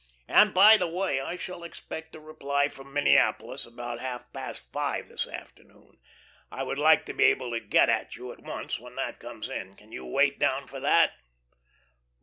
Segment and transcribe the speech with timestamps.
[0.27, 5.09] And, by the way, I shall expect a reply from Minneapolis about half past five
[5.09, 5.99] this afternoon.
[6.51, 9.47] I would like to be able to get at you at once when that comes
[9.47, 9.75] in.
[9.75, 11.13] Can you wait down for that?"